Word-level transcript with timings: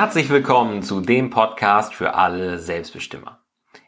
Herzlich 0.00 0.30
willkommen 0.30 0.84
zu 0.84 1.00
dem 1.00 1.28
Podcast 1.28 1.92
für 1.92 2.14
alle 2.14 2.60
Selbstbestimmer. 2.60 3.40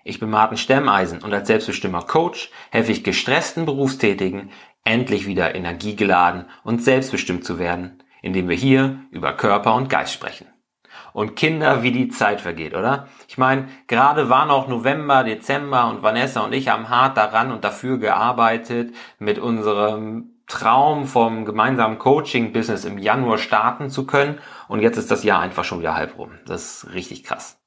Ich 0.03 0.19
bin 0.19 0.29
Martin 0.29 0.59
Stemmeisen 0.59 1.23
und 1.23 1.33
als 1.33 1.47
Selbstbestimmer 1.47 2.03
Coach 2.03 2.51
helfe 2.73 2.91
ich 2.91 3.05
gestressten 3.05 3.65
Berufstätigen, 3.65 4.51
endlich 4.83 5.29
wieder 5.29 5.55
energiegeladen 5.55 6.47
und 6.65 6.83
selbstbestimmt 6.83 7.45
zu 7.45 7.61
werden, 7.61 8.03
indem 8.23 8.49
wir 8.49 8.57
hier 8.57 8.99
über 9.13 9.35
Körper 9.35 9.77
und 9.77 9.89
Geist 9.89 10.13
sprechen. 10.13 10.49
Und 11.13 11.37
Kinder, 11.37 11.85
wie 11.85 11.93
die 11.93 12.09
Zeit 12.09 12.41
vergeht, 12.41 12.75
oder? 12.75 13.07
Ich 13.29 13.39
meine, 13.39 13.69
gerade 13.87 14.29
war 14.29 14.47
noch 14.47 14.67
November, 14.67 15.23
Dezember 15.23 15.89
und 15.91 16.03
Vanessa 16.03 16.41
und 16.41 16.53
ich 16.53 16.67
haben 16.67 16.89
hart 16.89 17.17
daran 17.19 17.53
und 17.53 17.63
dafür 17.63 17.99
gearbeitet, 17.99 18.97
mit 19.21 19.39
unserem 19.39 20.30
Traum 20.51 21.07
vom 21.07 21.45
gemeinsamen 21.45 21.99
Coaching-Business 21.99 22.85
im 22.85 22.99
Januar 22.99 23.39
starten 23.39 23.89
zu 23.89 24.07
können. 24.07 24.39
Und 24.69 24.81
jetzt 24.81 24.99
ist 24.99 25.11
das 25.11 25.25
Jahr 25.25 25.41
einfach 25.41 25.65
schon 25.65 25.81
wieder 25.81 25.95
halb 25.95 26.19
rum. 26.19 26.33
Das 26.47 26.85
ist 26.85 26.93
richtig 26.93 27.25
krass. 27.25 27.59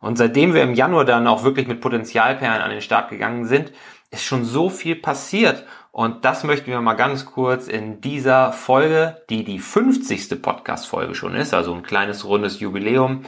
Und 0.00 0.18
seitdem 0.18 0.52
wir 0.52 0.62
im 0.62 0.74
Januar 0.74 1.04
dann 1.04 1.26
auch 1.26 1.44
wirklich 1.44 1.66
mit 1.66 1.80
Potenzialperlen 1.80 2.60
an 2.60 2.70
den 2.70 2.82
Start 2.82 3.10
gegangen 3.10 3.46
sind, 3.46 3.72
ist 4.10 4.24
schon 4.24 4.44
so 4.44 4.68
viel 4.68 4.96
passiert. 4.96 5.64
Und 5.90 6.24
das 6.24 6.44
möchten 6.44 6.70
wir 6.70 6.80
mal 6.80 6.94
ganz 6.94 7.24
kurz 7.24 7.66
in 7.66 8.00
dieser 8.00 8.52
Folge, 8.52 9.22
die 9.30 9.44
die 9.44 9.58
50. 9.58 10.40
Podcast-Folge 10.42 11.14
schon 11.14 11.34
ist, 11.34 11.54
also 11.54 11.74
ein 11.74 11.82
kleines 11.82 12.24
rundes 12.24 12.60
Jubiläum, 12.60 13.22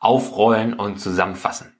aufrollen 0.00 0.74
und 0.74 0.98
zusammenfassen. 0.98 1.74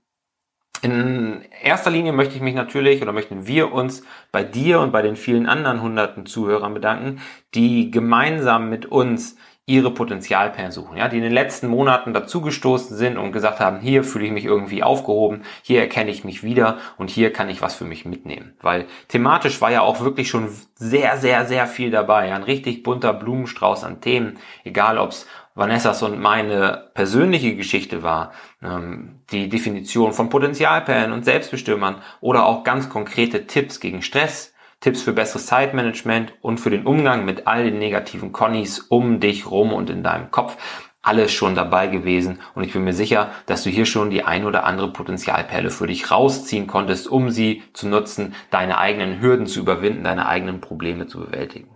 In 0.84 1.40
erster 1.62 1.90
Linie 1.90 2.12
möchte 2.12 2.34
ich 2.34 2.42
mich 2.42 2.54
natürlich 2.54 3.00
oder 3.00 3.12
möchten 3.12 3.46
wir 3.46 3.72
uns 3.72 4.02
bei 4.30 4.44
dir 4.44 4.80
und 4.80 4.92
bei 4.92 5.00
den 5.00 5.16
vielen 5.16 5.46
anderen 5.46 5.80
hunderten 5.80 6.26
Zuhörern 6.26 6.74
bedanken, 6.74 7.22
die 7.54 7.90
gemeinsam 7.90 8.68
mit 8.68 8.84
uns 8.84 9.38
ihre 9.66 9.90
Potenzialperlen 9.90 10.72
suchen, 10.72 10.98
ja, 10.98 11.08
die 11.08 11.16
in 11.16 11.22
den 11.22 11.32
letzten 11.32 11.68
Monaten 11.68 12.12
dazugestoßen 12.12 12.96
sind 12.96 13.16
und 13.16 13.32
gesagt 13.32 13.60
haben, 13.60 13.80
hier 13.80 14.04
fühle 14.04 14.26
ich 14.26 14.32
mich 14.32 14.44
irgendwie 14.44 14.82
aufgehoben, 14.82 15.42
hier 15.62 15.80
erkenne 15.80 16.10
ich 16.10 16.22
mich 16.22 16.42
wieder 16.42 16.78
und 16.98 17.08
hier 17.08 17.32
kann 17.32 17.48
ich 17.48 17.62
was 17.62 17.74
für 17.74 17.86
mich 17.86 18.04
mitnehmen. 18.04 18.52
Weil 18.60 18.86
thematisch 19.08 19.62
war 19.62 19.70
ja 19.70 19.80
auch 19.80 20.00
wirklich 20.00 20.28
schon 20.28 20.50
sehr, 20.74 21.16
sehr, 21.16 21.46
sehr 21.46 21.66
viel 21.66 21.90
dabei. 21.90 22.34
Ein 22.34 22.42
richtig 22.42 22.82
bunter 22.82 23.14
Blumenstrauß 23.14 23.84
an 23.84 24.02
Themen, 24.02 24.38
egal 24.64 24.98
ob 24.98 25.10
es 25.10 25.26
Vanessas 25.54 26.02
und 26.02 26.20
meine 26.20 26.90
persönliche 26.94 27.54
Geschichte 27.56 28.02
war, 28.02 28.32
ähm, 28.62 29.20
die 29.30 29.48
Definition 29.48 30.12
von 30.12 30.28
Potenzialperlen 30.28 31.12
und 31.12 31.24
Selbstbestimmern 31.24 32.02
oder 32.20 32.44
auch 32.44 32.64
ganz 32.64 32.90
konkrete 32.90 33.46
Tipps 33.46 33.80
gegen 33.80 34.02
Stress, 34.02 34.53
Tipps 34.84 35.00
für 35.00 35.14
besseres 35.14 35.46
Zeitmanagement 35.46 36.34
und 36.42 36.60
für 36.60 36.68
den 36.68 36.84
Umgang 36.84 37.24
mit 37.24 37.46
all 37.46 37.64
den 37.64 37.78
negativen 37.78 38.32
Connies 38.32 38.80
um 38.80 39.18
dich 39.18 39.50
rum 39.50 39.72
und 39.72 39.88
in 39.88 40.02
deinem 40.02 40.30
Kopf. 40.30 40.58
Alles 41.00 41.32
schon 41.32 41.54
dabei 41.54 41.86
gewesen 41.86 42.40
und 42.54 42.64
ich 42.64 42.74
bin 42.74 42.84
mir 42.84 42.92
sicher, 42.92 43.30
dass 43.46 43.62
du 43.62 43.70
hier 43.70 43.86
schon 43.86 44.10
die 44.10 44.24
ein 44.24 44.44
oder 44.44 44.64
andere 44.64 44.92
Potenzialperle 44.92 45.70
für 45.70 45.86
dich 45.86 46.10
rausziehen 46.10 46.66
konntest, 46.66 47.08
um 47.08 47.30
sie 47.30 47.62
zu 47.72 47.88
nutzen, 47.88 48.34
deine 48.50 48.76
eigenen 48.76 49.22
Hürden 49.22 49.46
zu 49.46 49.60
überwinden, 49.60 50.04
deine 50.04 50.26
eigenen 50.26 50.60
Probleme 50.60 51.06
zu 51.06 51.18
bewältigen 51.18 51.73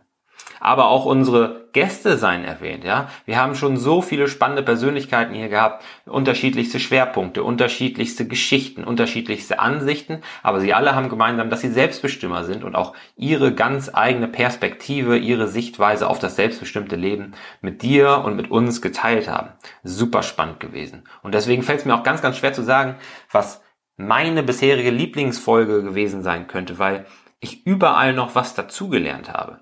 aber 0.61 0.89
auch 0.89 1.05
unsere 1.05 1.69
Gäste 1.73 2.17
seien 2.17 2.45
erwähnt, 2.45 2.85
ja. 2.85 3.09
Wir 3.25 3.41
haben 3.41 3.55
schon 3.55 3.77
so 3.77 4.03
viele 4.03 4.29
spannende 4.29 4.63
Persönlichkeiten 4.63 5.35
hier 5.35 5.49
gehabt, 5.49 5.85
unterschiedlichste 6.07 6.81
Schwerpunkte, 6.81 7.43
unterschiedlichste 7.43 8.27
Geschichten, 8.27 8.85
unterschiedlichste 8.85 9.61
Ansichten, 9.61 10.23
aber 10.43 10.61
sie 10.61 10.75
alle 10.75 10.95
haben 10.95 11.09
gemeinsam, 11.09 11.51
dass 11.51 11.61
sie 11.61 11.71
Selbstbestimmer 11.71 12.45
sind 12.45 12.65
und 12.65 12.75
auch 12.75 12.95
ihre 13.17 13.55
ganz 13.55 13.91
eigene 13.93 14.29
Perspektive, 14.29 15.19
ihre 15.19 15.49
Sichtweise 15.49 16.09
auf 16.09 16.19
das 16.19 16.37
selbstbestimmte 16.37 16.97
Leben 16.97 17.33
mit 17.61 17.83
dir 17.83 18.23
und 18.25 18.37
mit 18.37 18.51
uns 18.51 18.83
geteilt 18.83 19.29
haben. 19.29 19.51
Super 19.85 20.23
spannend 20.23 20.61
gewesen. 20.61 21.05
Und 21.23 21.35
deswegen 21.35 21.63
fällt 21.63 21.81
es 21.81 21.85
mir 21.85 21.95
auch 21.95 22.03
ganz, 22.03 22.23
ganz 22.23 22.39
schwer 22.39 22.53
zu 22.53 22.63
sagen, 22.63 22.97
was 23.31 23.63
meine 23.97 24.43
bisherige 24.43 24.91
Lieblingsfolge 24.91 25.83
gewesen 25.83 26.23
sein 26.23 26.47
könnte, 26.47 26.79
weil 26.79 27.07
ich 27.41 27.67
überall 27.67 28.15
noch 28.15 28.35
was 28.35 28.55
dazugelernt 28.55 29.33
habe. 29.33 29.61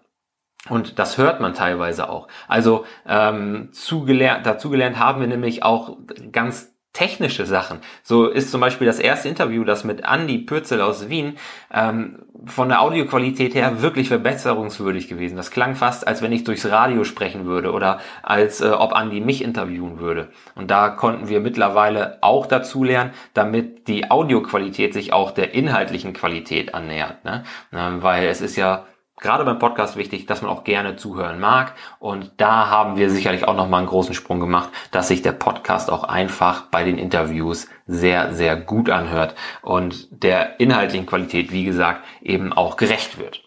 Und 0.68 0.98
das 0.98 1.18
hört 1.18 1.40
man 1.40 1.54
teilweise 1.54 2.08
auch. 2.08 2.28
Also 2.48 2.84
ähm, 3.06 3.68
zugelernt, 3.72 4.46
dazugelernt 4.46 4.98
haben 4.98 5.20
wir 5.20 5.28
nämlich 5.28 5.62
auch 5.62 5.96
ganz 6.32 6.76
technische 6.96 7.44
Sachen. 7.44 7.80
So 8.02 8.26
ist 8.26 8.50
zum 8.50 8.62
Beispiel 8.62 8.86
das 8.86 8.98
erste 8.98 9.28
Interview, 9.28 9.64
das 9.64 9.84
mit 9.84 10.02
Andy 10.10 10.38
Pürzel 10.38 10.80
aus 10.80 11.10
Wien, 11.10 11.36
ähm, 11.72 12.20
von 12.46 12.70
der 12.70 12.80
Audioqualität 12.80 13.54
her 13.54 13.82
wirklich 13.82 14.08
verbesserungswürdig 14.08 15.06
gewesen. 15.06 15.36
Das 15.36 15.50
klang 15.50 15.74
fast, 15.74 16.08
als 16.08 16.22
wenn 16.22 16.32
ich 16.32 16.44
durchs 16.44 16.64
Radio 16.64 17.04
sprechen 17.04 17.44
würde 17.44 17.72
oder 17.72 17.98
als 18.22 18.62
äh, 18.62 18.68
ob 18.68 18.94
Andy 18.98 19.20
mich 19.20 19.44
interviewen 19.44 19.98
würde. 19.98 20.28
Und 20.54 20.70
da 20.70 20.88
konnten 20.88 21.28
wir 21.28 21.40
mittlerweile 21.40 22.16
auch 22.22 22.46
dazu 22.46 22.82
lernen, 22.82 23.10
damit 23.34 23.88
die 23.88 24.10
Audioqualität 24.10 24.94
sich 24.94 25.12
auch 25.12 25.32
der 25.32 25.52
inhaltlichen 25.52 26.14
Qualität 26.14 26.74
annähert. 26.74 27.26
Ne? 27.26 27.44
Ähm, 27.74 28.02
weil 28.02 28.26
es 28.28 28.40
ist 28.40 28.56
ja 28.56 28.86
gerade 29.20 29.44
beim 29.44 29.58
Podcast 29.58 29.96
wichtig, 29.96 30.26
dass 30.26 30.42
man 30.42 30.50
auch 30.50 30.64
gerne 30.64 30.96
zuhören 30.96 31.40
mag. 31.40 31.74
Und 31.98 32.32
da 32.36 32.68
haben 32.68 32.96
wir 32.96 33.10
sicherlich 33.10 33.44
auch 33.44 33.56
nochmal 33.56 33.80
einen 33.80 33.88
großen 33.88 34.14
Sprung 34.14 34.40
gemacht, 34.40 34.70
dass 34.90 35.08
sich 35.08 35.22
der 35.22 35.32
Podcast 35.32 35.90
auch 35.90 36.04
einfach 36.04 36.62
bei 36.70 36.84
den 36.84 36.98
Interviews 36.98 37.68
sehr, 37.86 38.34
sehr 38.34 38.56
gut 38.56 38.90
anhört 38.90 39.34
und 39.62 40.08
der 40.10 40.60
inhaltlichen 40.60 41.06
Qualität, 41.06 41.52
wie 41.52 41.64
gesagt, 41.64 42.04
eben 42.20 42.52
auch 42.52 42.76
gerecht 42.76 43.18
wird. 43.18 43.42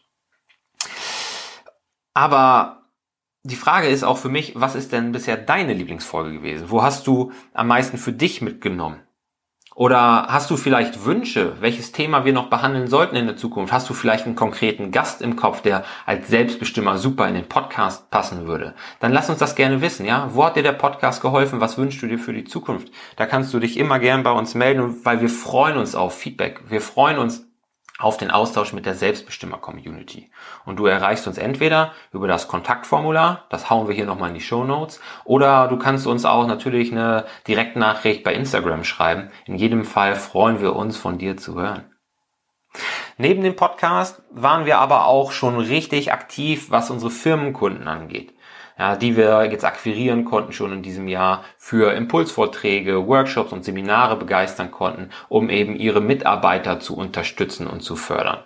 Aber 2.14 2.84
die 3.44 3.56
Frage 3.56 3.88
ist 3.88 4.04
auch 4.04 4.18
für 4.18 4.30
mich, 4.30 4.54
was 4.56 4.76
ist 4.76 4.92
denn 4.92 5.12
bisher 5.12 5.38
deine 5.38 5.74
Lieblingsfolge 5.74 6.34
gewesen? 6.34 6.70
Wo 6.70 6.84
hast 6.84 7.08
du 7.08 7.32
am 7.54 7.68
meisten 7.68 7.98
für 7.98 8.12
dich 8.12 8.42
mitgenommen? 8.42 9.02
Oder 9.80 10.28
hast 10.28 10.52
du 10.52 10.58
vielleicht 10.58 11.06
Wünsche, 11.06 11.54
welches 11.62 11.94
Thema 11.94 12.26
wir 12.26 12.34
noch 12.34 12.50
behandeln 12.50 12.90
sollten 12.90 13.16
in 13.16 13.28
der 13.28 13.38
Zukunft? 13.38 13.72
Hast 13.72 13.90
du 13.90 13.94
vielleicht 13.94 14.26
einen 14.26 14.36
konkreten 14.36 14.92
Gast 14.92 15.22
im 15.22 15.38
Kopf, 15.38 15.62
der 15.62 15.86
als 16.06 16.28
Selbstbestimmer 16.28 16.98
super 16.98 17.30
in 17.30 17.36
den 17.36 17.48
Podcast 17.48 18.12
passen 18.12 18.46
würde? 18.46 18.74
Dann 19.00 19.14
lass 19.14 19.30
uns 19.30 19.40
das 19.40 19.56
gerne 19.56 19.82
wissen, 19.82 20.06
ja? 20.06 20.32
Wo 20.34 20.44
hat 20.44 20.58
dir 20.58 20.64
der 20.64 20.74
Podcast 20.74 21.22
geholfen? 21.22 21.62
Was 21.62 21.78
wünschst 21.78 22.02
du 22.02 22.08
dir 22.08 22.20
für 22.20 22.34
die 22.34 22.44
Zukunft? 22.44 22.92
Da 23.16 23.26
kannst 23.26 23.54
du 23.54 23.60
dich 23.60 23.78
immer 23.78 24.00
gern 24.00 24.22
bei 24.22 24.34
uns 24.34 24.54
melden, 24.54 24.98
weil 25.06 25.22
wir 25.22 25.30
freuen 25.30 25.78
uns 25.78 25.96
auf 25.96 26.14
Feedback. 26.14 26.60
Wir 26.68 26.82
freuen 26.82 27.18
uns 27.18 27.49
auf 28.00 28.18
den 28.18 28.32
Austausch 28.32 28.74
mit 28.74 28.86
der 28.86 28.96
Selbstbestimmer-Community. 28.96 30.32
Und 30.66 30.78
du 30.78 30.86
erreichst 30.86 31.28
uns 31.28 31.38
entweder 31.38 31.92
über 32.12 32.28
das 32.28 32.48
Kontaktformular, 32.48 33.46
das 33.50 33.70
hauen 33.70 33.88
wir 33.88 33.94
hier 33.94 34.06
nochmal 34.06 34.30
in 34.30 34.36
die 34.36 34.42
Show 34.42 34.64
Notes, 34.64 35.02
oder 35.26 35.68
du 35.68 35.78
kannst 35.78 36.08
uns 36.08 36.26
auch 36.26 36.48
natürlich 36.48 36.92
eine 36.92 37.26
Direktnachricht 37.48 38.24
bei 38.24 38.34
Instagram 38.34 38.86
schreiben. 38.86 39.30
In 39.46 39.56
jedem 39.56 39.84
Fall 39.84 40.16
freuen 40.16 40.62
wir 40.62 40.76
uns, 40.76 40.98
von 40.98 41.18
dir 41.18 41.36
zu 41.36 41.56
hören. 41.56 41.94
Neben 43.18 43.44
dem 43.44 43.58
Podcast 43.58 44.22
waren 44.32 44.66
wir 44.66 44.80
aber 44.80 45.06
auch 45.06 45.34
schon 45.34 45.60
richtig 45.60 46.14
aktiv, 46.14 46.72
was 46.72 46.90
unsere 46.90 47.12
Firmenkunden 47.12 47.88
angeht 47.88 48.34
ja, 48.80 48.96
die 48.96 49.18
wir 49.18 49.46
jetzt 49.52 49.66
akquirieren 49.66 50.26
konnten 50.26 50.54
schon 50.54 50.72
in 50.72 50.82
diesem 50.82 51.08
Jahr 51.08 51.44
für 51.58 51.94
Impulsvorträge, 51.94 53.06
Workshops 53.08 53.52
und 53.52 53.66
Seminare 53.66 54.16
begeistern 54.16 54.72
konnten, 54.72 55.10
um 55.28 55.50
eben 55.50 55.76
ihre 55.76 56.02
Mitarbeiter 56.02 56.80
zu 56.80 56.96
unterstützen 56.96 57.68
und 57.68 57.82
zu 57.82 57.98
fördern. 57.98 58.40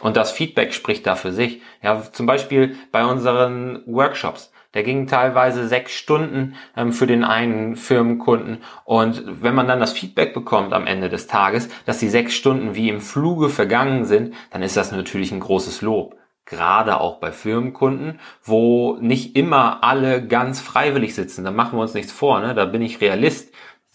Und 0.00 0.16
das 0.16 0.32
Feedback 0.32 0.74
spricht 0.74 1.06
da 1.06 1.14
für 1.14 1.32
sich. 1.32 1.62
Ja, 1.82 2.02
zum 2.02 2.26
Beispiel 2.26 2.76
bei 2.90 3.04
unseren 3.04 3.82
Workshops. 3.86 4.50
Der 4.74 4.82
ging 4.82 5.06
teilweise 5.06 5.68
sechs 5.68 5.92
Stunden 5.92 6.56
ähm, 6.76 6.92
für 6.92 7.06
den 7.06 7.24
einen 7.24 7.76
Firmenkunden. 7.76 8.62
Und 8.84 9.22
wenn 9.26 9.54
man 9.54 9.68
dann 9.68 9.80
das 9.80 9.92
Feedback 9.92 10.32
bekommt 10.32 10.72
am 10.72 10.86
Ende 10.86 11.10
des 11.10 11.26
Tages, 11.26 11.68
dass 11.84 11.98
die 11.98 12.08
sechs 12.08 12.34
Stunden 12.34 12.74
wie 12.74 12.88
im 12.88 13.00
Fluge 13.00 13.50
vergangen 13.50 14.06
sind, 14.06 14.34
dann 14.50 14.62
ist 14.62 14.78
das 14.78 14.90
natürlich 14.90 15.30
ein 15.30 15.40
großes 15.40 15.82
Lob 15.82 16.16
gerade 16.46 17.00
auch 17.00 17.18
bei 17.18 17.32
Firmenkunden, 17.32 18.18
wo 18.42 18.96
nicht 19.00 19.36
immer 19.36 19.82
alle 19.84 20.26
ganz 20.26 20.60
freiwillig 20.60 21.14
sitzen. 21.14 21.44
Da 21.44 21.50
machen 21.50 21.78
wir 21.78 21.82
uns 21.82 21.94
nichts 21.94 22.12
vor, 22.12 22.40
ne? 22.40 22.54
da 22.54 22.64
bin 22.64 22.82
ich 22.82 23.00
Realist. 23.00 23.52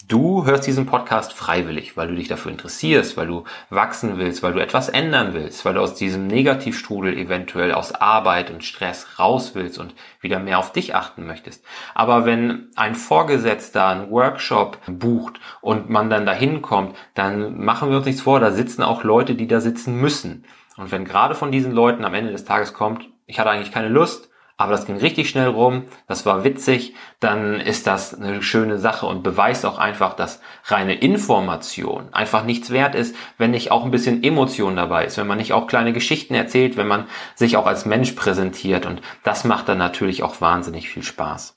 Du 0.08 0.46
hörst 0.46 0.66
diesen 0.66 0.86
Podcast 0.86 1.34
freiwillig, 1.34 1.98
weil 1.98 2.08
du 2.08 2.14
dich 2.14 2.28
dafür 2.28 2.50
interessierst, 2.50 3.18
weil 3.18 3.26
du 3.26 3.44
wachsen 3.68 4.16
willst, 4.16 4.42
weil 4.42 4.54
du 4.54 4.58
etwas 4.58 4.88
ändern 4.88 5.34
willst, 5.34 5.66
weil 5.66 5.74
du 5.74 5.82
aus 5.82 5.96
diesem 5.96 6.26
Negativstrudel 6.26 7.14
eventuell 7.18 7.72
aus 7.72 7.92
Arbeit 7.92 8.50
und 8.50 8.64
Stress 8.64 9.18
raus 9.18 9.54
willst 9.54 9.78
und 9.78 9.94
wieder 10.22 10.38
mehr 10.38 10.60
auf 10.60 10.72
dich 10.72 10.94
achten 10.94 11.26
möchtest. 11.26 11.62
Aber 11.94 12.24
wenn 12.24 12.70
ein 12.74 12.94
Vorgesetzter 12.94 13.86
einen 13.86 14.10
Workshop 14.10 14.78
bucht 14.86 15.40
und 15.60 15.90
man 15.90 16.08
dann 16.08 16.24
dahin 16.24 16.62
kommt, 16.62 16.96
dann 17.12 17.62
machen 17.62 17.90
wir 17.90 17.98
uns 17.98 18.06
nichts 18.06 18.22
vor, 18.22 18.40
da 18.40 18.50
sitzen 18.50 18.82
auch 18.82 19.04
Leute, 19.04 19.34
die 19.34 19.46
da 19.46 19.60
sitzen 19.60 20.00
müssen. 20.00 20.46
Und 20.78 20.92
wenn 20.92 21.04
gerade 21.04 21.34
von 21.34 21.52
diesen 21.52 21.72
Leuten 21.72 22.04
am 22.04 22.14
Ende 22.14 22.32
des 22.32 22.44
Tages 22.44 22.72
kommt, 22.72 23.08
ich 23.26 23.38
hatte 23.38 23.50
eigentlich 23.50 23.72
keine 23.72 23.88
Lust, 23.88 24.30
aber 24.56 24.72
das 24.72 24.86
ging 24.86 24.96
richtig 24.96 25.28
schnell 25.28 25.48
rum, 25.48 25.84
das 26.06 26.24
war 26.24 26.44
witzig, 26.44 26.94
dann 27.20 27.60
ist 27.60 27.86
das 27.86 28.14
eine 28.14 28.42
schöne 28.42 28.78
Sache 28.78 29.06
und 29.06 29.22
beweist 29.22 29.66
auch 29.66 29.78
einfach, 29.78 30.14
dass 30.14 30.40
reine 30.64 30.94
Information 30.94 32.12
einfach 32.12 32.44
nichts 32.44 32.70
wert 32.70 32.94
ist, 32.94 33.14
wenn 33.38 33.50
nicht 33.50 33.70
auch 33.70 33.84
ein 33.84 33.90
bisschen 33.90 34.22
Emotion 34.22 34.76
dabei 34.76 35.04
ist, 35.04 35.16
wenn 35.16 35.26
man 35.26 35.38
nicht 35.38 35.52
auch 35.52 35.66
kleine 35.66 35.92
Geschichten 35.92 36.34
erzählt, 36.34 36.76
wenn 36.76 36.88
man 36.88 37.06
sich 37.34 37.56
auch 37.56 37.66
als 37.66 37.84
Mensch 37.84 38.12
präsentiert 38.12 38.86
und 38.86 39.00
das 39.22 39.44
macht 39.44 39.68
dann 39.68 39.78
natürlich 39.78 40.22
auch 40.22 40.40
wahnsinnig 40.40 40.88
viel 40.88 41.02
Spaß. 41.02 41.56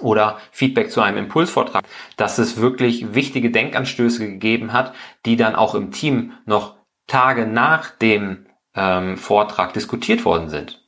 oder 0.00 0.38
Feedback 0.52 0.90
zu 0.90 1.00
einem 1.00 1.18
Impulsvortrag, 1.18 1.84
dass 2.16 2.38
es 2.38 2.60
wirklich 2.60 3.14
wichtige 3.14 3.50
Denkanstöße 3.50 4.24
gegeben 4.24 4.72
hat, 4.72 4.94
die 5.26 5.36
dann 5.36 5.56
auch 5.56 5.74
im 5.74 5.90
Team 5.90 6.32
noch 6.46 6.79
Tage 7.10 7.46
nach 7.46 7.90
dem 7.90 8.46
ähm, 8.74 9.16
Vortrag 9.16 9.72
diskutiert 9.72 10.24
worden 10.24 10.48
sind. 10.48 10.80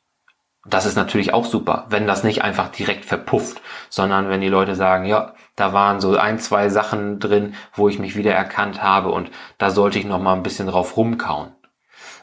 Das 0.64 0.86
ist 0.86 0.94
natürlich 0.94 1.34
auch 1.34 1.44
super, 1.44 1.86
wenn 1.88 2.06
das 2.06 2.22
nicht 2.22 2.42
einfach 2.42 2.68
direkt 2.68 3.04
verpufft, 3.04 3.60
sondern 3.90 4.28
wenn 4.28 4.40
die 4.40 4.48
Leute 4.48 4.76
sagen, 4.76 5.04
ja, 5.04 5.34
da 5.56 5.72
waren 5.72 6.00
so 6.00 6.16
ein, 6.16 6.38
zwei 6.38 6.68
Sachen 6.68 7.18
drin, 7.18 7.56
wo 7.74 7.88
ich 7.88 7.98
mich 7.98 8.14
wieder 8.14 8.32
erkannt 8.32 8.80
habe 8.80 9.10
und 9.10 9.32
da 9.58 9.70
sollte 9.70 9.98
ich 9.98 10.04
noch 10.04 10.20
mal 10.20 10.34
ein 10.34 10.44
bisschen 10.44 10.68
drauf 10.68 10.96
rumkauen 10.96 11.52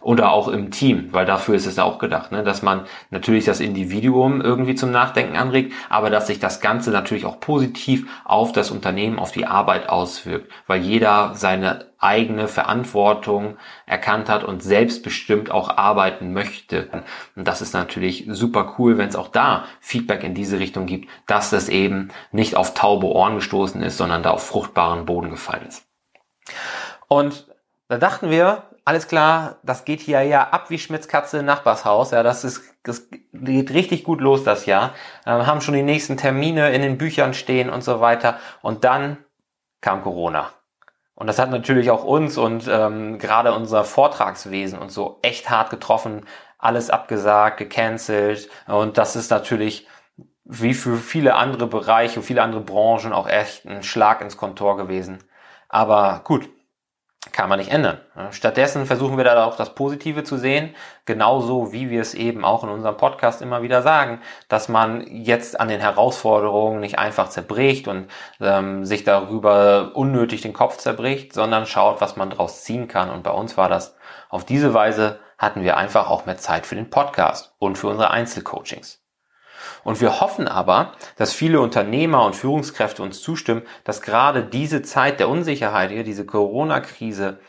oder 0.02 0.32
auch 0.32 0.48
im 0.48 0.72
Team, 0.72 1.10
weil 1.12 1.26
dafür 1.26 1.56
ist 1.56 1.66
es 1.66 1.76
ja 1.76 1.84
auch 1.84 2.00
gedacht, 2.00 2.32
ne? 2.32 2.44
dass 2.44 2.62
man 2.62 2.86
natürlich 3.10 3.46
das 3.46 3.60
Individuum 3.60 4.42
irgendwie 4.42 4.76
zum 4.76 4.92
Nachdenken 4.92 5.36
anregt, 5.36 5.74
aber 5.90 6.10
dass 6.10 6.28
sich 6.28 6.40
das 6.40 6.62
Ganze 6.62 6.92
natürlich 6.92 7.26
auch 7.26 7.40
positiv 7.40 8.08
auf 8.26 8.52
das 8.52 8.72
Unternehmen, 8.72 9.20
auf 9.20 9.32
die 9.32 9.46
Arbeit 9.46 9.90
auswirkt, 9.90 10.52
weil 10.68 10.82
jeder 10.82 11.32
seine 11.36 11.90
eigene 12.00 12.48
Verantwortung 12.48 13.58
erkannt 13.86 14.30
hat 14.30 14.46
und 14.46 14.64
selbstbestimmt 14.64 15.52
auch 15.52 15.78
arbeiten 15.78 16.32
möchte. 16.32 16.90
Und 17.36 17.48
das 17.48 17.62
ist 17.62 17.74
natürlich 17.74 18.26
super 18.30 18.76
cool, 18.78 18.98
wenn 18.98 19.10
es 19.10 19.18
auch 19.18 19.28
da 19.28 19.66
Feedback 19.82 20.24
in 20.24 20.34
diese 20.34 20.60
Richtung 20.60 20.86
gibt, 20.86 21.10
dass 21.28 21.50
das 21.50 21.68
eben 21.68 22.10
nicht 22.32 22.56
auf 22.56 22.74
taube 22.74 23.08
Ohren 23.08 23.36
gestoßen 23.36 23.82
ist, 23.84 23.98
sondern 23.98 24.24
da 24.24 24.32
auf 24.32 24.48
fruchtbaren 24.48 25.06
Boden 25.06 25.30
gefallen 25.30 25.66
ist. 25.68 25.86
Und 27.08 27.48
da 27.90 27.98
dachten 27.98 28.30
wir, 28.30 28.69
alles 28.90 29.08
klar, 29.08 29.58
das 29.62 29.86
geht 29.86 30.00
hier 30.00 30.24
ja 30.24 30.50
ab 30.50 30.72
wie 30.72 30.80
Schmitz 30.80 31.08
Katze 31.08 31.38
im 31.38 31.46
Nachbarshaus. 31.46 32.10
Ja, 32.10 32.24
das 32.24 32.44
ist, 32.44 32.64
das 32.82 33.08
geht 33.32 33.70
richtig 33.70 34.04
gut 34.04 34.20
los 34.20 34.44
das 34.44 34.66
Jahr. 34.66 34.96
Ähm, 35.28 35.46
haben 35.46 35.62
schon 35.62 35.76
die 35.76 35.84
nächsten 35.84 36.18
Termine 36.18 36.72
in 36.72 36.82
den 36.82 36.98
Büchern 36.98 37.36
stehen 37.36 37.70
und 37.70 37.84
so 37.84 38.00
weiter. 38.00 38.40
Und 38.64 38.84
dann 38.84 39.18
kam 39.80 40.02
Corona. 40.02 40.50
Und 41.14 41.28
das 41.28 41.38
hat 41.38 41.52
natürlich 41.52 41.92
auch 41.92 42.04
uns 42.04 42.40
und 42.40 42.68
ähm, 42.68 43.20
gerade 43.20 43.54
unser 43.54 43.84
Vortragswesen 43.84 44.80
und 44.80 44.92
so 44.92 45.20
echt 45.22 45.52
hart 45.52 45.70
getroffen. 45.70 46.26
Alles 46.58 46.90
abgesagt, 46.90 47.58
gecancelt. 47.58 48.50
Und 48.66 48.98
das 48.98 49.16
ist 49.16 49.30
natürlich 49.30 49.86
wie 50.46 50.74
für 50.74 50.98
viele 50.98 51.36
andere 51.36 51.68
Bereiche, 51.68 52.24
viele 52.24 52.42
andere 52.42 52.62
Branchen 52.62 53.14
auch 53.14 53.28
echt 53.28 53.68
ein 53.68 53.84
Schlag 53.84 54.22
ins 54.22 54.36
Kontor 54.36 54.78
gewesen. 54.78 55.20
Aber 55.68 56.22
gut, 56.24 56.50
kann 57.32 57.50
man 57.50 57.60
nicht 57.60 57.72
ändern. 57.72 58.00
Stattdessen 58.32 58.86
versuchen 58.86 59.18
wir 59.18 59.24
da 59.24 59.46
auch 59.46 59.56
das 59.56 59.76
Positive 59.76 60.24
zu 60.24 60.38
sehen, 60.38 60.76
genauso 61.06 61.72
wie 61.72 61.90
wir 61.90 62.02
es 62.02 62.14
eben 62.14 62.46
auch 62.46 62.64
in 62.64 62.70
unserem 62.70 62.98
Podcast 62.98 63.42
immer 63.42 63.62
wieder 63.62 63.82
sagen, 63.82 64.22
dass 64.48 64.70
man 64.70 65.06
jetzt 65.08 65.60
an 65.60 65.68
den 65.68 65.80
Herausforderungen 65.80 66.80
nicht 66.80 67.00
einfach 67.00 67.30
zerbricht 67.30 67.88
und 67.88 68.08
ähm, 68.42 68.86
sich 68.86 69.04
darüber 69.04 69.92
unnötig 69.94 70.42
den 70.42 70.54
Kopf 70.54 70.78
zerbricht, 70.78 71.34
sondern 71.34 71.66
schaut, 71.66 72.02
was 72.02 72.16
man 72.16 72.30
daraus 72.30 72.64
ziehen 72.64 72.88
kann. 72.88 73.10
Und 73.10 73.24
bei 73.24 73.32
uns 73.32 73.58
war 73.58 73.70
das 73.70 73.96
auf 74.30 74.46
diese 74.46 74.74
Weise 74.74 75.20
hatten 75.40 75.64
wir 75.64 75.78
einfach 75.78 76.10
auch 76.10 76.26
mehr 76.26 76.38
Zeit 76.38 76.66
für 76.66 76.76
den 76.76 76.90
Podcast 76.90 77.54
und 77.60 77.78
für 77.78 77.88
unsere 77.88 78.12
Einzelcoachings. 78.12 78.99
Und 79.84 80.02
wir 80.02 80.20
hoffen 80.20 80.48
aber, 80.48 80.94
dass 81.18 81.34
viele 81.34 81.60
Unternehmer 81.62 82.26
und 82.26 82.36
Führungskräfte 82.36 83.04
uns 83.04 83.22
zustimmen, 83.22 83.64
dass 83.84 84.02
gerade 84.02 84.44
diese 84.44 84.82
Zeit 84.82 85.20
der 85.20 85.30
Unsicherheit, 85.30 85.92
hier 85.92 86.04
diese 86.04 86.26
Corona-Krise, 86.26 87.40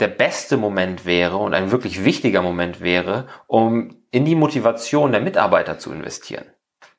der 0.00 0.08
beste 0.08 0.56
Moment 0.56 1.06
wäre 1.06 1.36
und 1.36 1.54
ein 1.54 1.70
wirklich 1.70 2.04
wichtiger 2.04 2.42
Moment 2.42 2.80
wäre, 2.80 3.26
um 3.46 3.96
in 4.10 4.24
die 4.24 4.34
Motivation 4.34 5.12
der 5.12 5.20
Mitarbeiter 5.20 5.78
zu 5.78 5.92
investieren. 5.92 6.46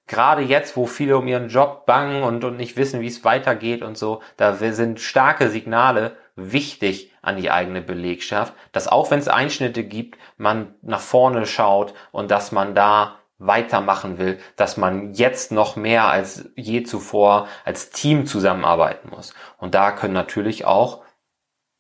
Gerade 0.08 0.44
jetzt, 0.44 0.78
wo 0.78 0.86
viele 0.86 1.18
um 1.18 1.28
ihren 1.28 1.50
Job 1.50 1.86
bangen 1.86 2.24
und, 2.24 2.44
und 2.44 2.58
nicht 2.58 2.78
wissen, 2.78 3.02
wie 3.02 3.08
es 3.08 3.24
weitergeht 3.24 3.82
und 3.82 3.98
so, 3.98 4.22
da 4.38 4.54
sind 4.54 5.00
starke 5.00 5.50
Signale 5.50 6.16
wichtig 6.36 7.12
an 7.22 7.38
die 7.38 7.50
eigene 7.50 7.82
Belegschaft, 7.82 8.54
dass 8.72 8.88
auch 8.88 9.10
wenn 9.10 9.20
es 9.20 9.28
Einschnitte 9.28 9.84
gibt, 9.84 10.20
man 10.38 10.76
nach 10.82 11.00
vorne 11.00 11.46
schaut 11.46 11.94
und 12.12 12.30
dass 12.30 12.52
man 12.52 12.76
da 12.76 13.16
weitermachen 13.38 14.18
will, 14.18 14.40
dass 14.56 14.78
man 14.78 15.14
jetzt 15.14 15.52
noch 15.52 15.76
mehr 15.76 16.06
als 16.06 16.50
je 16.56 16.84
zuvor 16.84 17.48
als 17.66 17.90
Team 17.90 18.26
zusammenarbeiten 18.26 19.10
muss. 19.10 19.34
Und 19.58 19.76
da 19.76 19.92
können 19.92 20.14
natürlich 20.14 20.66
auch 20.66 21.04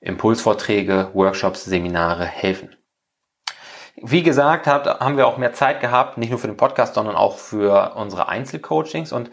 Impulsvorträge, 0.01 1.11
Workshops, 1.13 1.65
Seminare 1.65 2.25
helfen. 2.25 2.75
Wie 3.95 4.23
gesagt, 4.23 4.67
haben 4.67 5.17
wir 5.17 5.25
auch 5.25 5.37
mehr 5.37 5.53
Zeit 5.53 5.79
gehabt, 5.79 6.17
nicht 6.17 6.29
nur 6.29 6.39
für 6.39 6.47
den 6.47 6.57
Podcast, 6.57 6.95
sondern 6.95 7.15
auch 7.15 7.37
für 7.37 7.95
unsere 7.95 8.27
Einzelcoachings 8.27 9.13
und 9.13 9.31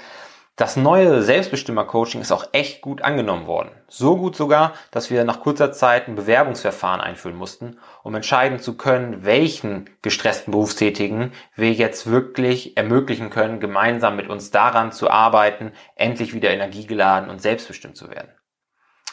das 0.62 0.76
neue 0.76 1.24
Selbstbestimmer-Coaching 1.24 2.20
ist 2.20 2.30
auch 2.30 2.46
echt 2.52 2.82
gut 2.82 3.02
angenommen 3.02 3.48
worden. 3.48 3.72
So 3.88 4.16
gut 4.16 4.36
sogar, 4.36 4.74
dass 4.92 5.10
wir 5.10 5.24
nach 5.24 5.40
kurzer 5.40 5.72
Zeit 5.72 6.06
ein 6.06 6.14
Bewerbungsverfahren 6.14 7.00
einführen 7.00 7.34
mussten, 7.34 7.80
um 8.04 8.14
entscheiden 8.14 8.60
zu 8.60 8.76
können, 8.76 9.24
welchen 9.24 9.90
gestressten 10.02 10.52
Berufstätigen 10.52 11.32
wir 11.56 11.72
jetzt 11.72 12.08
wirklich 12.08 12.76
ermöglichen 12.76 13.28
können, 13.28 13.58
gemeinsam 13.58 14.14
mit 14.14 14.28
uns 14.28 14.52
daran 14.52 14.92
zu 14.92 15.10
arbeiten, 15.10 15.72
endlich 15.96 16.32
wieder 16.32 16.52
energiegeladen 16.52 17.28
und 17.28 17.42
selbstbestimmt 17.42 17.96
zu 17.96 18.08
werden. 18.08 18.30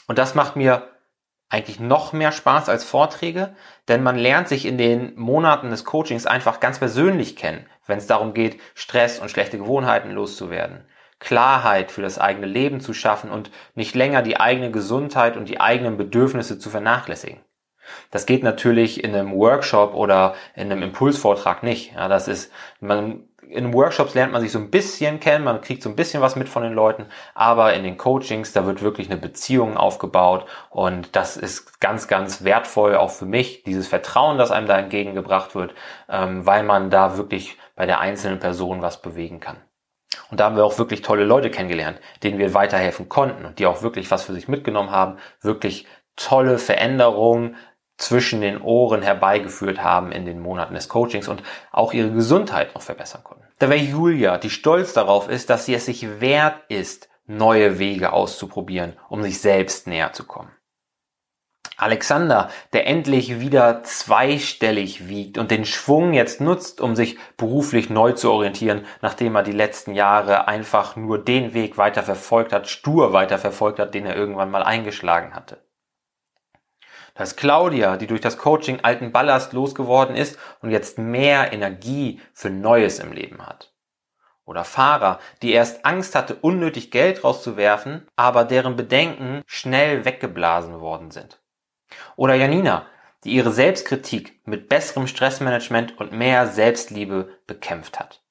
Und 0.05 0.19
das 0.19 0.35
macht 0.35 0.55
mir 0.55 0.87
eigentlich 1.49 1.79
noch 1.79 2.13
mehr 2.13 2.31
Spaß 2.31 2.69
als 2.69 2.83
Vorträge, 2.83 3.55
denn 3.87 4.03
man 4.03 4.17
lernt 4.17 4.49
sich 4.49 4.67
in 4.67 4.77
den 4.77 5.15
Monaten 5.15 5.71
des 5.71 5.83
Coachings 5.83 6.27
einfach 6.27 6.59
ganz 6.59 6.77
persönlich 6.77 7.35
kennen, 7.35 7.65
wenn 7.87 7.97
es 7.97 8.05
darum 8.05 8.35
geht, 8.35 8.61
Stress 8.75 9.17
und 9.17 9.31
schlechte 9.31 9.57
Gewohnheiten 9.57 10.11
loszuwerden 10.11 10.85
Klarheit 11.19 11.91
für 11.91 12.01
das 12.01 12.17
eigene 12.17 12.47
Leben 12.47 12.79
zu 12.79 12.93
schaffen 12.93 13.29
und 13.29 13.51
nicht 13.75 13.95
länger 13.95 14.21
die 14.21 14.39
eigene 14.39 14.71
Gesundheit 14.71 15.37
und 15.37 15.49
die 15.49 15.59
eigenen 15.59 15.97
Bedürfnisse 15.97 16.59
zu 16.59 16.69
vernachlässigen. 16.69 17.39
Das 18.11 18.25
geht 18.25 18.43
natürlich 18.43 19.03
in 19.03 19.15
einem 19.15 19.33
Workshop 19.33 19.93
oder 19.93 20.35
in 20.55 20.71
einem 20.71 20.83
Impulsvortrag 20.83 21.63
nicht. 21.63 21.93
Ja, 21.93 22.07
das 22.07 22.27
ist, 22.27 22.51
man, 22.79 23.27
in 23.49 23.73
Workshops 23.73 24.13
lernt 24.13 24.31
man 24.31 24.41
sich 24.41 24.51
so 24.51 24.59
ein 24.59 24.69
bisschen 24.69 25.19
kennen, 25.19 25.43
man 25.43 25.61
kriegt 25.61 25.81
so 25.81 25.89
ein 25.89 25.95
bisschen 25.95 26.21
was 26.21 26.35
mit 26.35 26.49
von 26.49 26.63
den 26.63 26.73
Leuten, 26.73 27.07
aber 27.33 27.73
in 27.73 27.83
den 27.83 27.97
Coachings, 27.97 28.53
da 28.53 28.65
wird 28.65 28.81
wirklich 28.81 29.09
eine 29.09 29.19
Beziehung 29.19 29.75
aufgebaut 29.75 30.45
und 30.69 31.15
das 31.15 31.35
ist 31.35 31.81
ganz, 31.81 32.07
ganz 32.07 32.43
wertvoll 32.43 32.95
auch 32.95 33.11
für 33.11 33.25
mich, 33.25 33.63
dieses 33.63 33.87
Vertrauen, 33.87 34.37
das 34.37 34.51
einem 34.51 34.67
da 34.67 34.77
entgegengebracht 34.77 35.55
wird, 35.55 35.73
ähm, 36.07 36.45
weil 36.45 36.63
man 36.63 36.89
da 36.89 37.17
wirklich 37.17 37.57
bei 37.75 37.85
der 37.85 37.99
einzelnen 37.99 38.39
Person 38.39 38.81
was 38.81 39.01
bewegen 39.01 39.39
kann. 39.39 39.57
Und 40.31 40.39
da 40.39 40.45
haben 40.45 40.55
wir 40.55 40.65
auch 40.65 40.77
wirklich 40.79 41.01
tolle 41.01 41.23
Leute 41.23 41.49
kennengelernt, 41.49 41.99
denen 42.23 42.39
wir 42.39 42.53
weiterhelfen 42.53 43.09
konnten 43.09 43.45
und 43.45 43.59
die 43.59 43.65
auch 43.65 43.81
wirklich 43.81 44.09
was 44.11 44.23
für 44.23 44.33
sich 44.33 44.47
mitgenommen 44.47 44.91
haben, 44.91 45.17
wirklich 45.41 45.85
tolle 46.15 46.57
Veränderungen 46.57 47.55
zwischen 47.97 48.41
den 48.41 48.61
Ohren 48.61 49.01
herbeigeführt 49.01 49.83
haben 49.83 50.11
in 50.11 50.25
den 50.25 50.39
Monaten 50.39 50.73
des 50.73 50.87
Coachings 50.87 51.27
und 51.27 51.43
auch 51.71 51.93
ihre 51.93 52.11
Gesundheit 52.11 52.73
noch 52.73 52.81
verbessern 52.81 53.23
konnten. 53.23 53.43
Da 53.59 53.69
wäre 53.69 53.79
Julia, 53.79 54.37
die 54.37 54.49
stolz 54.49 54.93
darauf 54.93 55.29
ist, 55.29 55.49
dass 55.49 55.65
sie 55.65 55.73
es 55.73 55.85
sich 55.85 56.21
wert 56.21 56.61
ist, 56.69 57.09
neue 57.27 57.77
Wege 57.77 58.13
auszuprobieren, 58.13 58.97
um 59.09 59.21
sich 59.21 59.39
selbst 59.41 59.85
näher 59.85 60.13
zu 60.13 60.23
kommen. 60.25 60.49
Alexander, 61.81 62.49
der 62.73 62.87
endlich 62.87 63.39
wieder 63.39 63.83
zweistellig 63.83 65.07
wiegt 65.07 65.37
und 65.37 65.49
den 65.49 65.65
Schwung 65.65 66.13
jetzt 66.13 66.41
nutzt, 66.41 66.81
um 66.81 66.95
sich 66.95 67.17
beruflich 67.37 67.89
neu 67.89 68.11
zu 68.11 68.31
orientieren, 68.31 68.85
nachdem 69.01 69.35
er 69.35 69.43
die 69.43 69.53
letzten 69.53 69.93
Jahre 69.93 70.47
einfach 70.47 70.95
nur 70.95 71.23
den 71.23 71.53
Weg 71.53 71.77
weiter 71.77 72.03
verfolgt 72.03 72.51
hat, 72.51 72.67
stur 72.67 73.13
weiter 73.13 73.37
verfolgt 73.37 73.79
hat, 73.79 73.93
den 73.93 74.05
er 74.05 74.15
irgendwann 74.15 74.51
mal 74.51 74.63
eingeschlagen 74.63 75.33
hatte. 75.33 75.63
Das 77.15 77.35
Claudia, 77.35 77.97
die 77.97 78.07
durch 78.07 78.21
das 78.21 78.37
Coaching 78.37 78.79
alten 78.81 79.11
Ballast 79.11 79.53
losgeworden 79.53 80.15
ist 80.15 80.37
und 80.61 80.71
jetzt 80.71 80.97
mehr 80.97 81.53
Energie 81.53 82.21
für 82.33 82.49
Neues 82.49 82.99
im 82.99 83.11
Leben 83.11 83.45
hat. 83.45 83.73
Oder 84.45 84.63
Fahrer, 84.63 85.19
die 85.41 85.51
erst 85.51 85.85
Angst 85.85 86.15
hatte, 86.15 86.35
unnötig 86.35 86.91
Geld 86.91 87.23
rauszuwerfen, 87.23 88.07
aber 88.15 88.45
deren 88.45 88.75
Bedenken 88.75 89.43
schnell 89.45 90.05
weggeblasen 90.05 90.79
worden 90.79 91.11
sind. 91.11 91.39
Oder 92.15 92.35
Janina, 92.35 92.85
die 93.23 93.31
ihre 93.31 93.51
Selbstkritik 93.51 94.39
mit 94.45 94.69
besserem 94.69 95.07
Stressmanagement 95.07 95.99
und 95.99 96.11
mehr 96.11 96.47
Selbstliebe 96.47 97.29
bekämpft 97.47 97.99
hat. 97.99 98.21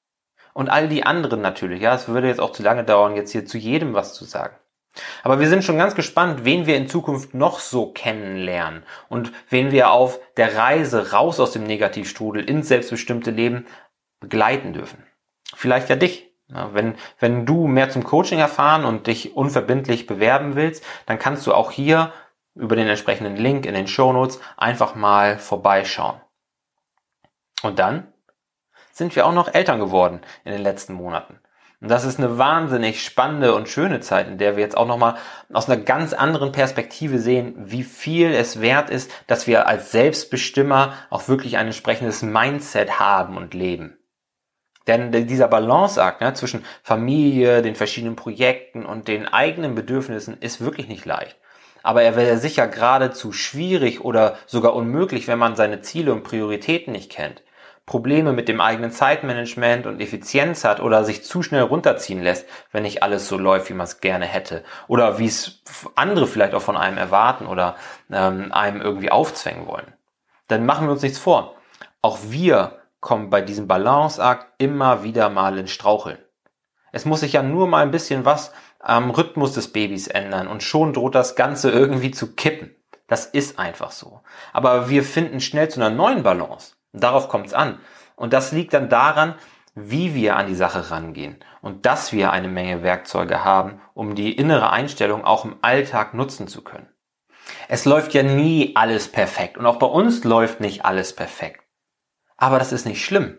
Und 0.53 0.69
all 0.69 0.89
die 0.89 1.05
anderen 1.05 1.41
natürlich, 1.41 1.81
ja, 1.81 1.93
es 1.93 2.07
würde 2.07 2.27
jetzt 2.27 2.39
auch 2.39 2.51
zu 2.51 2.63
lange 2.63 2.83
dauern, 2.83 3.15
jetzt 3.15 3.31
hier 3.31 3.45
zu 3.45 3.57
jedem 3.57 3.93
was 3.93 4.13
zu 4.13 4.25
sagen. 4.25 4.55
Aber 5.23 5.39
wir 5.39 5.47
sind 5.47 5.63
schon 5.63 5.77
ganz 5.77 5.95
gespannt, 5.95 6.45
wen 6.45 6.65
wir 6.65 6.75
in 6.75 6.89
Zukunft 6.89 7.33
noch 7.33 7.59
so 7.59 7.91
kennenlernen 7.91 8.83
und 9.07 9.31
wen 9.49 9.71
wir 9.71 9.91
auf 9.91 10.19
der 10.37 10.57
Reise 10.57 11.11
raus 11.11 11.39
aus 11.39 11.51
dem 11.51 11.63
Negativstrudel 11.63 12.43
ins 12.43 12.67
selbstbestimmte 12.67 13.31
Leben 13.31 13.67
begleiten 14.19 14.73
dürfen. 14.73 15.03
Vielleicht 15.55 15.89
ja 15.89 15.95
dich. 15.95 16.25
Wenn, 16.47 16.95
wenn 17.19 17.45
du 17.45 17.67
mehr 17.67 17.91
zum 17.91 18.03
Coaching 18.03 18.39
erfahren 18.39 18.83
und 18.83 19.05
dich 19.05 19.35
unverbindlich 19.35 20.07
bewerben 20.07 20.55
willst, 20.55 20.83
dann 21.05 21.19
kannst 21.19 21.45
du 21.45 21.53
auch 21.53 21.69
hier 21.69 22.11
über 22.55 22.75
den 22.75 22.87
entsprechenden 22.87 23.35
Link 23.35 23.65
in 23.65 23.73
den 23.73 23.87
Show 23.87 24.11
Notes 24.13 24.39
einfach 24.57 24.95
mal 24.95 25.37
vorbeischauen. 25.37 26.19
Und 27.61 27.79
dann 27.79 28.11
sind 28.91 29.15
wir 29.15 29.25
auch 29.25 29.33
noch 29.33 29.53
Eltern 29.53 29.79
geworden 29.79 30.21
in 30.43 30.51
den 30.51 30.61
letzten 30.61 30.93
Monaten. 30.93 31.39
Und 31.81 31.89
das 31.89 32.03
ist 32.03 32.19
eine 32.19 32.37
wahnsinnig 32.37 33.05
spannende 33.05 33.55
und 33.55 33.69
schöne 33.69 34.01
Zeit, 34.01 34.27
in 34.27 34.37
der 34.37 34.57
wir 34.57 34.63
jetzt 34.63 34.75
auch 34.75 34.87
nochmal 34.87 35.15
aus 35.53 35.69
einer 35.69 35.81
ganz 35.81 36.13
anderen 36.13 36.51
Perspektive 36.51 37.19
sehen, 37.19 37.53
wie 37.57 37.83
viel 37.83 38.33
es 38.33 38.59
wert 38.59 38.89
ist, 38.89 39.09
dass 39.27 39.47
wir 39.47 39.65
als 39.65 39.91
Selbstbestimmer 39.91 40.93
auch 41.09 41.29
wirklich 41.29 41.57
ein 41.57 41.67
entsprechendes 41.67 42.21
Mindset 42.21 42.99
haben 42.99 43.37
und 43.37 43.53
leben. 43.53 43.97
Denn 44.87 45.11
dieser 45.27 45.47
Balanceakt 45.47 46.19
ne, 46.19 46.33
zwischen 46.33 46.65
Familie, 46.83 47.61
den 47.61 47.75
verschiedenen 47.75 48.15
Projekten 48.15 48.85
und 48.85 49.07
den 49.07 49.27
eigenen 49.27 49.75
Bedürfnissen 49.75 50.37
ist 50.41 50.61
wirklich 50.61 50.87
nicht 50.87 51.05
leicht. 51.05 51.37
Aber 51.83 52.01
er 52.01 52.15
wäre 52.15 52.37
sicher 52.37 52.67
geradezu 52.67 53.31
schwierig 53.31 54.01
oder 54.01 54.37
sogar 54.45 54.75
unmöglich, 54.75 55.27
wenn 55.27 55.39
man 55.39 55.55
seine 55.55 55.81
Ziele 55.81 56.11
und 56.11 56.23
Prioritäten 56.23 56.91
nicht 56.91 57.11
kennt. 57.11 57.43
Probleme 57.89 58.33
mit 58.33 58.47
dem 58.47 58.61
eigenen 58.61 58.91
Zeitmanagement 58.91 59.87
und 59.87 59.99
Effizienz 59.99 60.63
hat 60.63 60.79
oder 60.79 61.03
sich 61.03 61.23
zu 61.23 61.41
schnell 61.41 61.63
runterziehen 61.63 62.21
lässt, 62.21 62.47
wenn 62.71 62.83
nicht 62.83 63.01
alles 63.01 63.27
so 63.27 63.35
läuft, 63.35 63.69
wie 63.69 63.73
man 63.73 63.85
es 63.85 63.99
gerne 63.99 64.25
hätte. 64.25 64.63
Oder 64.87 65.17
wie 65.17 65.25
es 65.25 65.63
andere 65.95 66.27
vielleicht 66.27 66.53
auch 66.53 66.61
von 66.61 66.77
einem 66.77 66.99
erwarten 66.99 67.47
oder 67.47 67.75
ähm, 68.11 68.51
einem 68.51 68.79
irgendwie 68.81 69.09
aufzwängen 69.09 69.65
wollen. 69.65 69.91
Dann 70.47 70.67
machen 70.67 70.85
wir 70.85 70.91
uns 70.91 71.01
nichts 71.01 71.17
vor. 71.17 71.55
Auch 72.03 72.19
wir 72.27 72.79
kommen 72.99 73.31
bei 73.31 73.41
diesem 73.41 73.67
Balanceakt 73.67 74.45
immer 74.59 75.03
wieder 75.03 75.29
mal 75.29 75.57
in 75.57 75.67
Straucheln. 75.67 76.19
Es 76.91 77.05
muss 77.05 77.21
sich 77.21 77.33
ja 77.33 77.41
nur 77.41 77.67
mal 77.67 77.81
ein 77.81 77.91
bisschen 77.91 78.23
was 78.23 78.51
am 78.79 79.11
Rhythmus 79.11 79.53
des 79.53 79.71
Babys 79.71 80.07
ändern 80.07 80.47
und 80.47 80.63
schon 80.63 80.93
droht 80.93 81.15
das 81.15 81.35
Ganze 81.35 81.69
irgendwie 81.69 82.11
zu 82.11 82.33
kippen. 82.33 82.75
Das 83.07 83.25
ist 83.25 83.59
einfach 83.59 83.91
so. 83.91 84.21
Aber 84.53 84.89
wir 84.89 85.03
finden 85.03 85.39
schnell 85.39 85.69
zu 85.69 85.79
einer 85.79 85.89
neuen 85.89 86.23
Balance. 86.23 86.75
Darauf 86.93 87.27
kommt 87.27 87.47
es 87.47 87.53
an. 87.53 87.79
Und 88.15 88.33
das 88.33 88.51
liegt 88.51 88.73
dann 88.73 88.89
daran, 88.89 89.35
wie 89.75 90.15
wir 90.15 90.35
an 90.35 90.47
die 90.47 90.55
Sache 90.55 90.91
rangehen 90.91 91.37
und 91.61 91.85
dass 91.85 92.11
wir 92.11 92.31
eine 92.31 92.47
Menge 92.47 92.83
Werkzeuge 92.83 93.43
haben, 93.43 93.81
um 93.93 94.15
die 94.15 94.33
innere 94.33 94.71
Einstellung 94.71 95.23
auch 95.23 95.45
im 95.45 95.57
Alltag 95.61 96.13
nutzen 96.13 96.47
zu 96.47 96.63
können. 96.63 96.89
Es 97.67 97.85
läuft 97.85 98.13
ja 98.13 98.23
nie 98.23 98.75
alles 98.75 99.11
perfekt 99.11 99.57
und 99.57 99.65
auch 99.65 99.77
bei 99.77 99.87
uns 99.87 100.23
läuft 100.23 100.59
nicht 100.59 100.85
alles 100.85 101.15
perfekt. 101.15 101.63
Aber 102.37 102.59
das 102.59 102.71
ist 102.71 102.85
nicht 102.85 103.03
schlimm. 103.03 103.37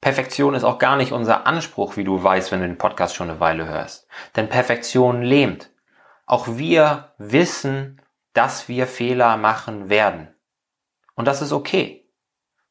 Perfektion 0.00 0.54
ist 0.54 0.64
auch 0.64 0.78
gar 0.78 0.96
nicht 0.96 1.12
unser 1.12 1.46
Anspruch, 1.46 1.96
wie 1.96 2.04
du 2.04 2.22
weißt, 2.22 2.50
wenn 2.50 2.60
du 2.60 2.66
den 2.66 2.78
Podcast 2.78 3.14
schon 3.14 3.28
eine 3.28 3.40
Weile 3.40 3.66
hörst. 3.66 4.08
Denn 4.34 4.48
Perfektion 4.48 5.22
lähmt. 5.22 5.70
Auch 6.24 6.46
wir 6.48 7.12
wissen, 7.18 8.00
dass 8.32 8.68
wir 8.68 8.86
Fehler 8.86 9.36
machen 9.36 9.90
werden. 9.90 10.34
Und 11.14 11.26
das 11.26 11.42
ist 11.42 11.52
okay. 11.52 12.08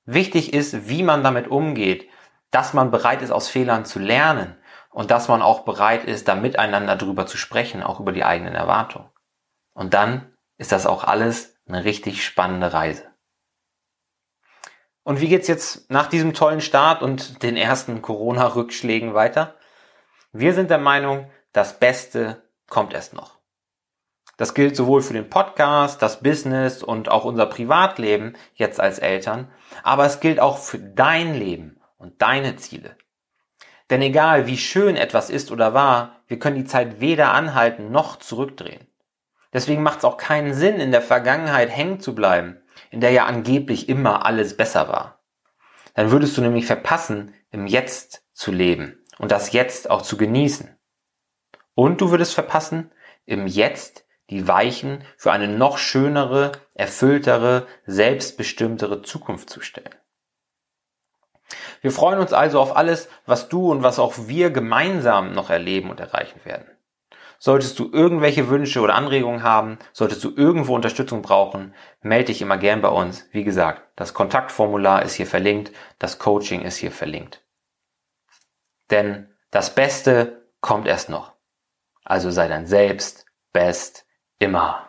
Wichtig 0.06 0.54
ist, 0.54 0.90
wie 0.90 1.04
man 1.04 1.24
damit 1.24 1.50
umgeht, 1.50 2.10
dass 2.50 2.74
man 2.74 2.90
bereit 2.90 3.22
ist, 3.22 3.32
aus 3.32 3.48
Fehlern 3.48 3.86
zu 3.86 4.00
lernen 4.00 4.58
und 4.90 5.12
dass 5.12 5.28
man 5.28 5.44
auch 5.44 5.66
bereit 5.66 6.06
ist, 6.06 6.28
da 6.28 6.34
miteinander 6.34 6.96
drüber 6.96 7.28
zu 7.28 7.38
sprechen, 7.38 7.84
auch 7.84 8.00
über 8.00 8.12
die 8.12 8.24
eigenen 8.24 8.56
Erwartungen. 8.56 9.10
Und 9.74 9.94
dann 9.94 10.34
ist 10.58 10.72
das 10.72 10.88
auch 10.88 11.04
alles 11.04 11.58
eine 11.68 11.84
richtig 11.84 12.26
spannende 12.26 12.74
Reise. 12.74 13.09
Und 15.10 15.22
wie 15.22 15.28
geht's 15.28 15.48
jetzt 15.48 15.90
nach 15.90 16.06
diesem 16.06 16.36
tollen 16.36 16.62
Start 16.62 17.02
und 17.02 17.42
den 17.42 17.58
ersten 17.58 18.04
Corona-Rückschlägen 18.04 19.16
weiter? 19.16 19.56
Wir 20.34 20.54
sind 20.54 20.70
der 20.70 20.78
Meinung, 20.78 21.32
das 21.52 21.80
Beste 21.80 22.44
kommt 22.68 22.94
erst 22.94 23.16
noch. 23.16 23.40
Das 24.38 24.54
gilt 24.54 24.76
sowohl 24.76 25.02
für 25.02 25.14
den 25.14 25.28
Podcast, 25.28 26.04
das 26.04 26.20
Business 26.20 26.84
und 26.84 27.10
auch 27.10 27.26
unser 27.26 27.48
Privatleben 27.48 28.36
jetzt 28.54 28.80
als 28.80 29.00
Eltern, 29.00 29.52
aber 29.82 30.06
es 30.06 30.20
gilt 30.20 30.40
auch 30.40 30.60
für 30.60 30.78
dein 30.78 31.34
Leben 31.34 31.82
und 31.98 32.22
deine 32.22 32.58
Ziele. 32.58 32.96
Denn 33.90 34.04
egal 34.04 34.46
wie 34.46 34.60
schön 34.60 34.96
etwas 34.96 35.32
ist 35.32 35.52
oder 35.52 35.74
war, 35.74 36.18
wir 36.28 36.38
können 36.38 36.58
die 36.58 36.66
Zeit 36.66 37.02
weder 37.02 37.34
anhalten 37.34 37.90
noch 37.90 38.18
zurückdrehen. 38.18 38.86
Deswegen 39.54 39.82
macht 39.82 39.98
es 39.98 40.06
auch 40.06 40.18
keinen 40.18 40.54
Sinn, 40.54 40.80
in 40.80 40.92
der 40.92 41.02
Vergangenheit 41.02 41.72
hängen 41.72 42.00
zu 42.00 42.14
bleiben, 42.14 42.62
in 42.92 43.02
der 43.02 43.12
ja 43.12 43.26
angeblich 43.26 43.90
immer 43.90 44.26
alles 44.26 44.58
besser 44.58 44.88
war. 44.88 45.20
Dann 45.94 46.12
würdest 46.12 46.38
du 46.38 46.42
nämlich 46.42 46.66
verpassen, 46.66 47.34
im 47.52 47.68
Jetzt 47.68 48.24
zu 48.34 48.52
leben 48.52 49.06
und 49.18 49.32
das 49.32 49.52
Jetzt 49.52 49.90
auch 49.90 50.02
zu 50.02 50.18
genießen. 50.18 50.78
Und 51.76 52.02
du 52.02 52.12
würdest 52.12 52.34
verpassen, 52.34 52.92
im 53.26 53.48
Jetzt 53.48 54.06
die 54.30 54.48
Weichen 54.48 55.04
für 55.18 55.32
eine 55.32 55.48
noch 55.48 55.78
schönere, 55.78 56.52
erfülltere, 56.74 57.68
selbstbestimmtere 57.86 59.02
Zukunft 59.02 59.50
zu 59.50 59.62
stellen. 59.62 59.96
Wir 61.82 61.92
freuen 61.92 62.20
uns 62.20 62.34
also 62.34 62.60
auf 62.60 62.76
alles, 62.76 63.10
was 63.26 63.50
du 63.50 63.72
und 63.72 63.82
was 63.82 64.00
auch 64.00 64.14
wir 64.28 64.52
gemeinsam 64.52 65.34
noch 65.34 65.50
erleben 65.50 65.90
und 65.90 66.00
erreichen 66.00 66.42
werden. 66.44 66.68
Solltest 67.40 67.80
du 67.80 67.90
irgendwelche 67.92 68.50
Wünsche 68.50 68.82
oder 68.82 68.96
Anregungen 68.96 69.44
haben, 69.44 69.80
solltest 69.94 70.24
du 70.26 70.34
irgendwo 70.36 70.76
Unterstützung 70.76 71.22
brauchen, 71.22 71.74
melde 72.02 72.26
dich 72.26 72.42
immer 72.42 72.58
gern 72.58 72.82
bei 72.82 72.90
uns. 72.90 73.28
Wie 73.32 73.46
gesagt, 73.46 73.82
das 73.96 74.14
Kontaktformular 74.14 75.04
ist 75.04 75.14
hier 75.14 75.26
verlinkt, 75.26 75.72
das 76.00 76.20
Coaching 76.20 76.62
ist 76.62 76.76
hier 76.76 76.92
verlinkt. 76.92 77.46
Denn 78.92 79.34
das 79.52 79.74
Beste 79.74 80.50
kommt 80.60 80.86
erst 80.86 81.10
noch. 81.10 81.34
Also 82.04 82.30
sei 82.30 82.50
dein 82.50 82.68
Selbst 82.68 83.26
best 83.54 84.06
immer. 84.38 84.89